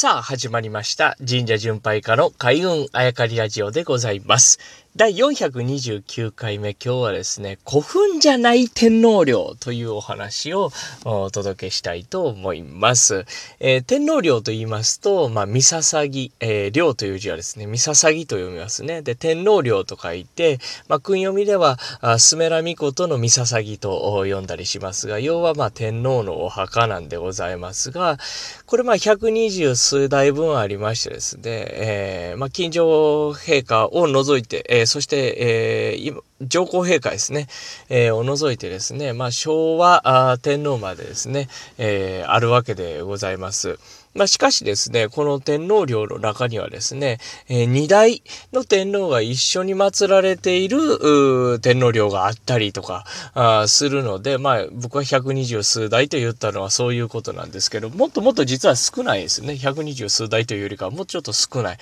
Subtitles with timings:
[0.00, 1.16] さあ、始まりました。
[1.28, 4.60] 神社巡拝家の開運あやかりラジオでございます。
[4.98, 10.72] 第429回目、今日はですね、古墳じゃない天皇陵というお話を
[11.04, 13.24] お届けしたいと思います。
[13.60, 19.02] えー、天皇陵と言いますと、まあ、三捧ぎ、えー、陵という字はですね、三捧ぎと読みますね。
[19.02, 20.58] で、天皇陵と書いて、
[20.88, 28.18] まあ、訓読みでは、あスメラミコトの三捧ぎと読んだりしますが、要はまあ、天皇のお墓なんでございますが、
[28.66, 37.46] これまあ、120数台分ありましてですね、えー、まあ、近所陛下を除いて、えーそして、えー、上皇陛下ですね、
[37.88, 43.78] えー、を除いてですね、まあ、昭和天皇までですね、えー、あるわけでございます。
[44.14, 48.22] まあ、しかしですね、この天皇陵の中にはですね、えー、二代
[48.52, 59.52] の天皇が一緒に祀られている天皇陵があったりとかあするので、まあ、僕は120数代と言ったのはそういうことなんですけど、もっともっと実は少ないですね。
[59.52, 61.78] 120数代というよりかはもうちょっと少ない。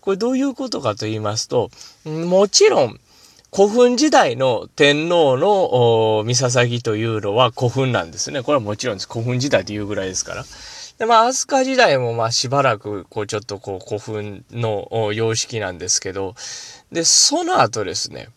[0.00, 1.70] これどういうことかと言いますと、
[2.04, 3.00] もちろん、
[3.54, 8.42] 古墳時代の天皇の三捧というのは古墳なんですね。
[8.42, 9.08] これはもちろんです。
[9.10, 10.44] 古墳時代というぐらいですから。
[10.98, 16.34] で、まあ、飛鳥時代もまあしばらく、こうちょっとこう古墳の様式なんですけど、
[16.90, 18.28] で、その後ですね、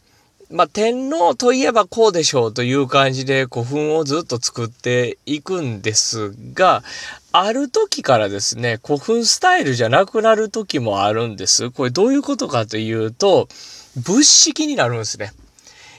[0.52, 6.84] まあ、天皇といえばこうでしょうという感じで古墳をずっと作っていくんですが、
[7.32, 11.72] ある時からですね、古墳スタイルじゃなくなる時もあるんです。
[11.72, 13.48] これどういうことかというと、
[13.96, 15.32] 物式になるんですね。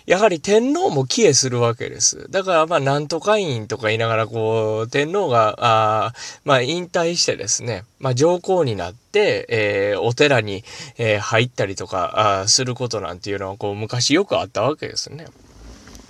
[0.07, 2.31] やはり天皇も帰依するわけです。
[2.31, 6.13] だからまあなんとか院とか言いながらこう天皇があ
[6.45, 10.65] まあ引退してですね、まあ上皇になって、えー、お寺に、
[10.99, 15.27] えー、入ったりとかあすることなんていうのはこう昔よくあったわけですね。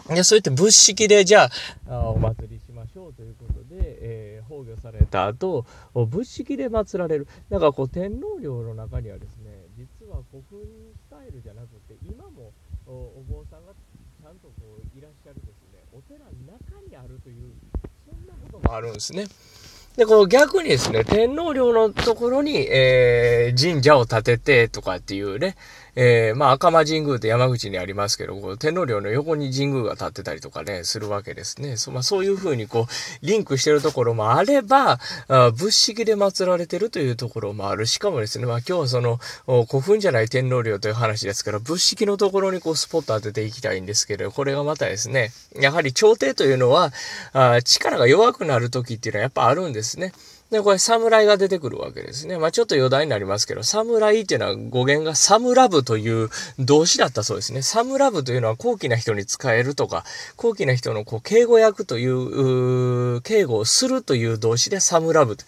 [0.09, 1.49] で、そうやって物式でじゃ
[1.89, 7.29] あお祭りしましょうということで、えー、崩御された後、物式で祀られる。
[7.51, 10.61] だかこう天皇陵の中にはですね、実は古墳
[10.97, 12.53] スタイルじゃなくて、今も
[12.95, 17.53] お坊さんがちゃんとこういらっしゃるですね、お寺の中にあるという、
[18.07, 19.27] そんなこともあるんですね。
[19.97, 25.57] で、この逆にですね、天皇陵のところに、えー、神社を建ててとかっていうね、
[25.95, 31.77] えー、まあ赤間神宮って山口にありますけど、天皇陵の横に神宮が建ってたりとかね、するわけですね。
[31.77, 34.99] そ,、まあ、そういうふうにこう、リンクしてるところもあれば、
[35.29, 37.87] あ仏式で祀られてるというところもある。
[37.87, 39.19] しかもですね、まあ今日はその、
[39.67, 46.91] 古墳じゃない天皇陵という話ですから、仏式のところにこうスポット当てていきたいんですけど、これがまたですね、やはり朝廷というのは、
[47.35, 50.13] あ力が弱くなる時っていうのはやっぱあるんですね。
[50.53, 52.37] で、これ、侍が出てくるわけですね。
[52.37, 57.63] まあ、ちょっと余談になりますけど、侍っていうのは語源がサムラブという動詞だったそうですね。
[57.63, 60.05] サムラブというのは高貴な人に使えるとか、
[60.37, 65.37] 高貴な人のこう敬語役という、う敬語をするという動詞でサムラブ。
[65.37, 65.45] で、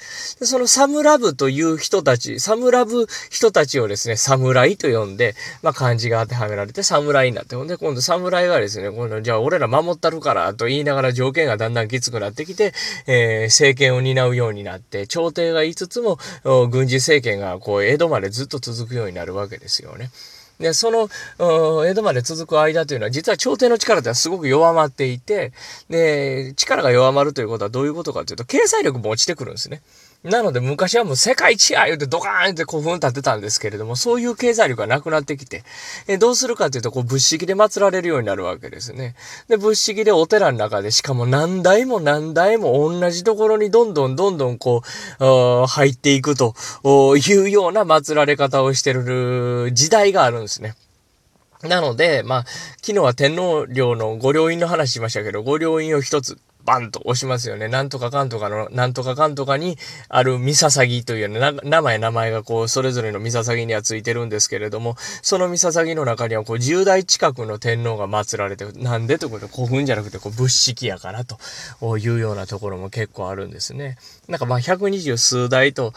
[0.47, 12.73] そのサムラブという人たち、サムラブ人たちをですね、侍と呼んで、まあ、漢字が当てはめられて侍になって、ほんで、今度侍がですね、今度、じゃあ俺ら守ったるからと言いながら条件がだんだんきつくなってきて、
[13.07, 16.19] えー、政権を担うようになって、、朝廷が言いつつも、
[16.71, 20.11] 軍事政権がこう、江戸までずっと続くようになるわけですよね。
[20.61, 21.09] で、その、
[21.87, 25.53] 江戸まで続く間というのは、実は朝廷の力ではすごく弱まっていて、
[25.91, 29.83] で、力が弱まるということはどういうことかというと、経済力も落ちてくるんですね。
[30.25, 35.65] なので昔はもう世界一や言うてドカーンって古墳立てたんですけれども、そういう経済力がなくなってきて、
[36.09, 39.15] えどうするかというと、こう物式で祀られるようになるわけですね。
[39.49, 44.83] で、物式でお寺の中で、しかも何代も何代も同じところにどんどんどんどんこ
[45.21, 46.55] う、入っていくと
[47.17, 50.75] いうような祀られ方をしてる時代があるんですね。
[51.63, 52.45] なので、まあ、
[52.81, 57.69] 昨日は天皇陵の御陵院の話しましたけど、御陵院を一つバンと押しますよね。
[57.69, 59.77] なんとかかんとかの、なんとかかんとかに
[60.09, 73.99] あるミササギというね、名前名前がこう、それぞれのミササギにはついてるんですけれども、そのミササギの中にはこう、10代近くの天皇が祀られて、なんでということで古墳じゃなくてこう、仏式やからというようなところも結構あるんですね。
[74.29, 75.93] なんかまあ、120数代と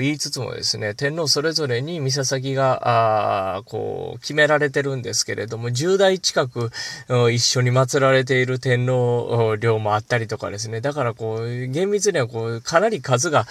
[0.00, 6.70] 言いつつもですね、天皇それぞれにミササギが、あこう、決められてるんですけれども、10代近く
[7.30, 10.80] 一緒に祀られている天皇陵もあったりとかですね。
[10.80, 13.46] だからこう、厳密にはこう、かなり数が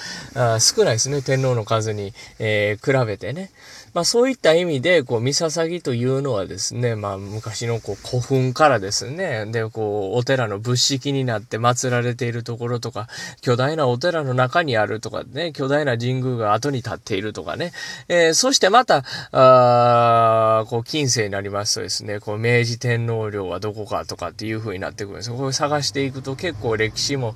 [0.60, 1.22] 少ないですね。
[1.22, 3.52] 天皇の数に、えー、比べてね。
[3.94, 13.08] まあそういった意味で、こう、三捧というのはですね、まあ昔のこう古墳からですね、で、こう、お寺の仏式になって祀られているところとか、
[13.42, 17.72] 巨大なお寺の中にあるとかね、巨大な神宮が後に立っているとかね、
[18.08, 25.36] えー、そしてまた、あこう、近世になりますとですね、こう、明治天皇陵はどこかとかっていう風になってくるんですよ。
[25.36, 27.36] これ探していくと結構歴史も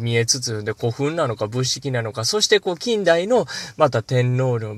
[0.00, 4.76] 見えつつ、で、古墳なのか仏式なのか、そしてこう、近代のまた天皇陵、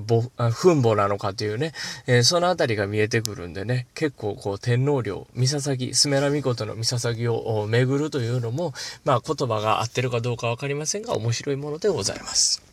[0.51, 1.73] 墳墓なのかのかというね、
[2.06, 8.73] えー、その辺りが見えてくるんでね、結構こう、天皇陵、三笹、スメラミコトの三笹を巡るというのも、
[9.05, 12.72] まあ言葉が合ってるかどうか分かりませんが、面白いものでございます。